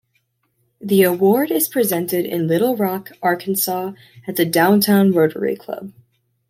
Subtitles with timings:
[0.79, 3.91] The award is presented in Little Rock, Arkansas
[4.27, 5.93] at the Downtown Rotary Club.